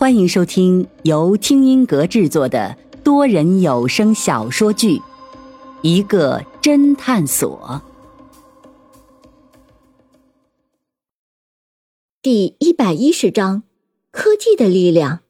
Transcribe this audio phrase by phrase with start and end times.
[0.00, 4.96] 欢迎收听由听音阁制作的多人有声小说剧
[5.82, 7.82] 《一个侦探所》
[12.22, 13.62] 第一百一十章：
[14.10, 15.20] 科技的力量。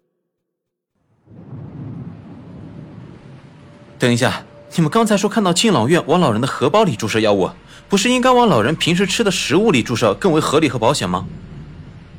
[3.99, 4.45] 等一下，
[4.77, 7.51] 你们刚才说看到敬老院往老人的荷包里注射药物，
[7.89, 11.27] 不是应该往老人平时吃的食物里注射更为合理和保险吗？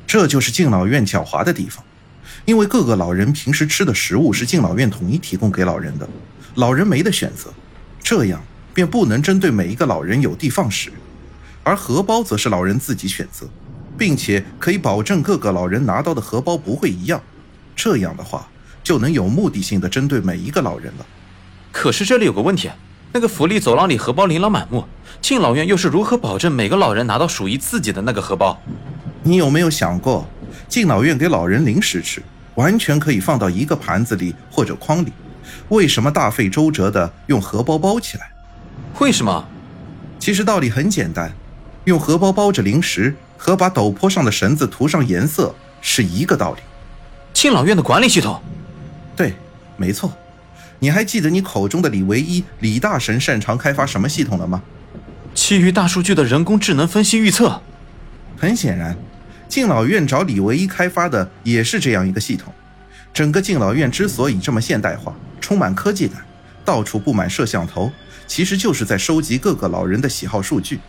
[0.06, 1.82] 这就是敬老院狡猾的地方。
[2.44, 6.08] 因为各个老人平时吃的食物是敬老院统一提供给老人的，
[6.56, 7.52] 老人没得选择，
[8.02, 8.42] 这样
[8.74, 10.92] 便不能针对每一个老人有的放矢。
[11.62, 13.46] 而荷包则是老人自己选择，
[13.96, 17.22] 并且可以保证各个老人拿到的荷包不会一样。
[17.76, 18.48] 这样的话，
[18.82, 21.06] 就能有目的性的针对每一个老人了。
[21.70, 22.68] 可是这里有个问题，
[23.12, 24.84] 那个福利走廊里荷包琳琅满目，
[25.20, 28.60] 敬老院又是如何保证每个老人拿到属于自己的那个荷包？
[29.22, 30.28] 你有没有想过，
[30.68, 32.20] 敬老院给老人零食吃？
[32.54, 35.12] 完全可以放到一个盘子里或者筐里，
[35.68, 38.30] 为什么大费周折的用荷包包起来？
[38.98, 39.48] 为什么？
[40.18, 41.32] 其实道理很简单，
[41.84, 46.60] 用荷包包着零食和把陡坡上的绳子涂上颜色是一个道理。
[47.32, 48.40] 敬老院的管理系统？
[49.16, 49.34] 对，
[49.76, 50.12] 没错。
[50.78, 54.62] 你还记得你口中的李唯一李大神擅长开发什么系统了吗？
[55.34, 57.62] 基于大数据的人工智能分析预测。
[58.36, 58.96] 很显然。
[59.52, 62.50] 敬老院找李唯一开发的也是这样一个系统。
[63.12, 66.24] 整个敬老院之所以这么现代化、充满科技感，
[66.64, 67.92] 到处布满摄像头，
[68.26, 70.80] 其实就是在收集各个老人的喜好数据，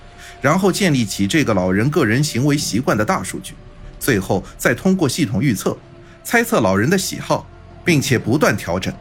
[0.42, 3.54] 然后建立起这个老人个人行为习惯的大数据，
[4.00, 5.78] 最后再通过系统预测、
[6.24, 7.46] 猜测老人的喜好，
[7.84, 8.94] 并且不断调整。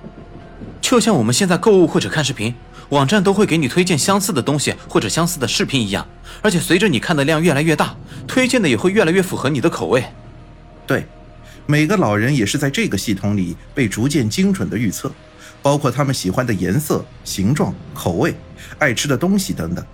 [0.81, 2.53] 就像我们现在购物或者看视频。
[2.89, 6.07] 网站都会给你推荐相似的东西或者相似的视频一样，
[6.43, 10.05] 而且随着你看的量越来越大，推荐的也会越来越符合你的口味。
[10.87, 11.07] 对，
[11.67, 15.13] 每个老人也是在这个系统里被逐渐精准的预测，
[15.63, 18.35] 包括他们喜欢的颜色、形状、口味、
[18.79, 19.85] 爱吃的东西等等。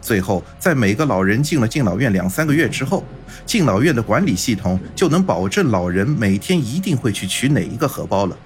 [0.00, 3.04] 最后，在每个老人进了敬老院两三个月之后，
[3.46, 8.36] 敬老院的管理系统就能保证老人每天一定会去取哪一个荷包了。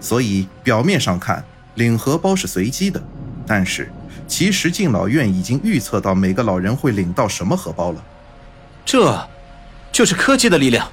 [0.00, 3.02] 所以表面上看，领荷包是随机的。
[3.44, 3.90] 但是，
[4.28, 8.04] 其实敬老院已经预测到每个老人会领到什么荷包了。
[8.96, 9.28] 这，
[9.90, 10.88] 就是科技的力量。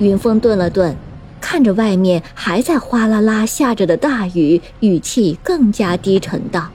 [0.00, 0.96] 云峰顿了顿，
[1.40, 6.68] 看着外面还在哗啦啦下着的大雨，语气更加低沉道：“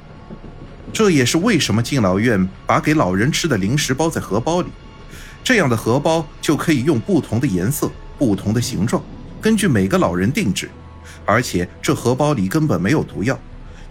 [0.94, 4.70] 这也是为什么敬老院把给老人吃的零食包在荷包里，
[5.44, 9.04] 这样的荷包就可以用不同的颜色、不同的形状，
[9.42, 10.70] 根据每个老人定制，
[11.26, 13.38] 而且这荷包里根本没有毒药。”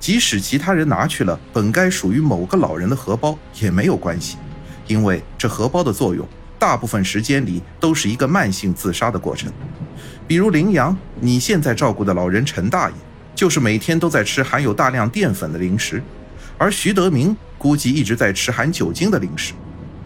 [0.00, 4.38] 即使其他人拿去了本该属于某个老人的荷包也没有关系，
[4.86, 6.26] 因为这荷包的作用
[6.58, 9.52] 大部分时间里都是一个慢性自杀的过程。
[10.26, 12.94] 比如林阳，你现在照顾的老人陈大爷，
[13.34, 16.02] 就是每天都在吃含有大量淀粉的零食，
[16.56, 19.52] 而徐德明估计一直在吃含酒精的零食。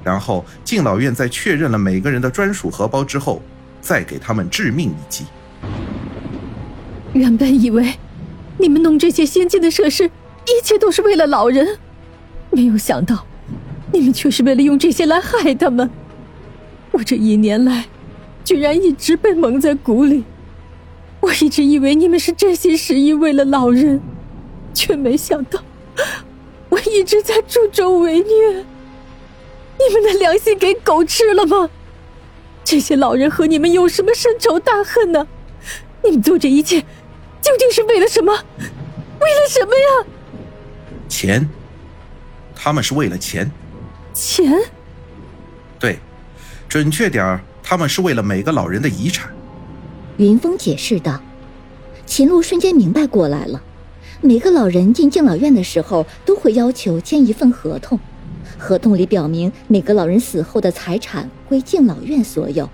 [0.03, 3.43] 然后敬老院在确认了每个人的专属荷包之后，
[3.81, 5.25] 再给他们致命一击。
[7.13, 7.95] 原本以为。
[8.61, 11.79] 你们弄这些先进的设施，一切都是为了老人，
[12.51, 13.25] 没有想到，
[13.93, 15.91] 你们却是为了用这些来害他们。
[16.93, 17.87] 我这一年来，
[18.45, 20.25] 居然一直被蒙在鼓里。
[21.21, 24.01] 我一直以为你们是真心实意为了老人，
[24.73, 25.63] 却没想到，
[26.69, 28.65] 我一直在助纣为虐。
[29.79, 31.71] 你们的良心给狗吃了吗？
[32.65, 35.27] 这些老人和你们有什么深仇大恨呢？
[36.05, 36.85] 你们做这一切。
[37.41, 38.33] 究竟是为了什么？
[38.33, 40.07] 为了什么呀？
[41.09, 41.49] 钱，
[42.55, 43.51] 他们是为了钱。
[44.19, 44.53] 钱？
[45.79, 45.99] 对，
[46.69, 49.31] 准确点儿，他们是为了每个老人的遗产。
[50.17, 51.21] 云峰解释道。
[52.05, 53.63] 秦璐瞬间明白过来了。
[54.21, 58.01] 每个老人进敬老院的时候，都会要求签一份合同，
[58.59, 62.69] 合同里表明每个老人死后的财产归敬老院所有。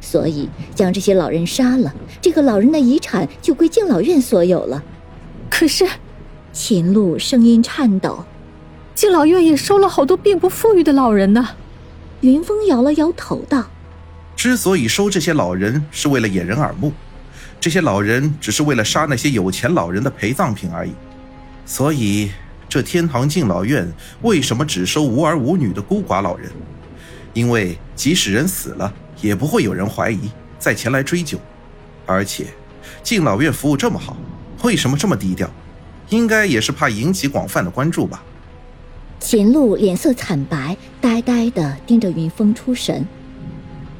[0.00, 4.82] 所以，将这些老人杀了，这个老人的遗产就归敬老院所有了。
[5.50, 5.84] 可是，
[6.52, 8.24] 秦璐声音颤抖
[8.94, 11.50] ：“敬老院也收了好多并不富裕的老人呢。”
[12.22, 13.64] 云峰摇了摇头道
[14.36, 16.92] ：“之所以收这些老人，是为了掩人耳目。
[17.58, 20.92] 这些老人只是为了杀那些有钱老人的陪葬品而已。
[21.64, 22.30] 所以，
[22.68, 23.90] 这天堂敬老院
[24.22, 26.50] 为什么只收无儿无女的孤寡老人？
[27.32, 31.38] 因为即使人死了。”也不会有人怀疑，再前来追究。
[32.06, 32.46] 而且，
[33.02, 34.16] 敬老院服务这么好，
[34.62, 35.46] 为什么这么低调？
[36.08, 38.22] 应该也是怕引起广泛的关注吧。
[39.20, 43.06] 秦璐脸色惨白，呆呆地盯着云峰出神。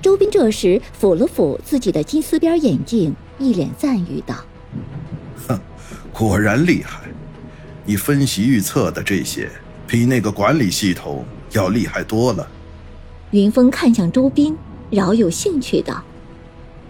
[0.01, 4.35] 周斌这时抚了抚自己的金丝边眼镜，一脸赞誉道
[5.47, 5.61] ：“哼，
[6.11, 7.03] 果然厉害！
[7.85, 9.51] 你分析预测的这些，
[9.87, 11.23] 比那个管理系统
[11.53, 12.49] 要厉害多了。”
[13.31, 14.57] 云峰看向周斌，
[14.89, 16.03] 饶有兴趣道：“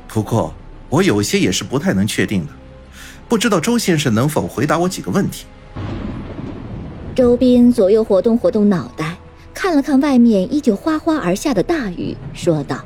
[0.07, 0.55] 不过，
[0.89, 2.53] 我有些也是不太能确定的，
[3.29, 5.47] 不知道周先生能否回答我几个问题。”
[7.21, 9.15] 周斌左右活动活动脑袋，
[9.53, 12.83] 看了看外面依旧哗哗而下的大雨，说道。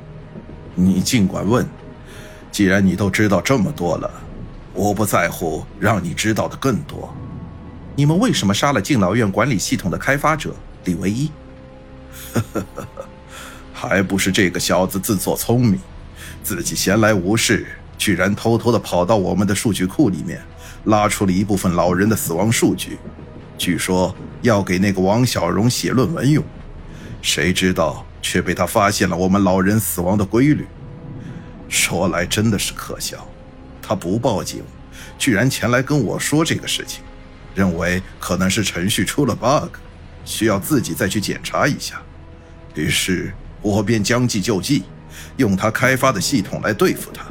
[0.74, 1.64] 你尽管问，
[2.50, 4.10] 既然你都知道这么多了，
[4.72, 7.14] 我不在乎让你知道的更多。
[7.94, 10.52] 你们为什么杀了敬老院管理系统的开发者
[10.82, 11.30] 李唯一？
[12.32, 12.86] 呵呵呵，
[13.72, 15.78] 还不是这个小子自作聪明，
[16.42, 17.64] 自己闲来无事，
[17.96, 20.42] 居然偷偷的跑到我们的数据库里面，
[20.86, 22.98] 拉出了一部分老人的死亡数据，
[23.56, 26.44] 据说要给那个王小荣写论文用，
[27.22, 28.04] 谁知道？
[28.20, 30.66] 却被他发现了我们老人死亡的规律。
[31.68, 33.28] 说来真的是可笑，
[33.82, 34.62] 他不报警，
[35.18, 37.02] 居然前来跟我说这个事情，
[37.54, 39.76] 认为可能是程序出了 bug，
[40.24, 42.00] 需要自己再去检查一下。
[42.74, 44.84] 于是我便将计就计，
[45.36, 47.26] 用他开发的系统来对付他。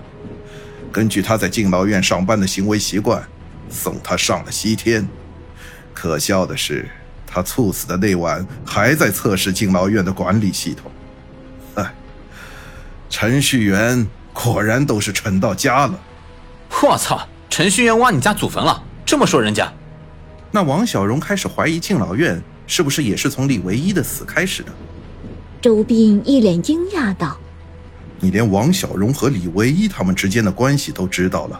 [0.91, 3.27] 根据他在敬老院上班的行为习惯，
[3.67, 5.07] 送他上了西天。
[5.93, 6.89] 可笑的是。
[7.35, 10.91] 他猝死的那晚，还在测试敬老院的管理系统。
[11.73, 11.95] 哎，
[13.09, 15.99] 程序员果然都是蠢到家了。
[16.83, 18.83] 我操，程序员挖你家祖坟了？
[19.03, 19.73] 这么说人家？
[20.51, 24.71] 那王小荣开始怀疑敬老院是不是也是从李唯一的死开始的？
[25.59, 27.35] 周斌一脸惊讶道
[28.21, 31.59] ：“你连王小荣和李唯一他们之间的关系都知道了？”